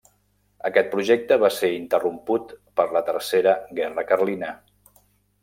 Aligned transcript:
Aquest 0.69 0.87
projecte 0.93 1.37
va 1.43 1.51
ser 1.57 1.69
interromput 1.73 2.57
per 2.81 2.87
la 2.97 3.05
Tercera 3.11 3.55
Guerra 3.83 4.09
Carlina. 4.15 4.53